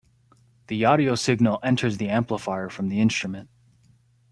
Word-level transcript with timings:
The 0.65 0.83
audio 0.83 1.13
signal 1.13 1.59
enters 1.61 1.97
the 1.97 2.09
amplifier 2.09 2.69
from 2.71 2.89
the 2.89 2.99
instrument. 2.99 3.51